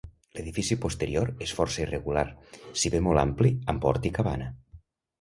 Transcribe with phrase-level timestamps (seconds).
[0.37, 2.25] L'edifici posterior és força irregular
[2.57, 4.53] si bé molt ampli amb hort i cabana.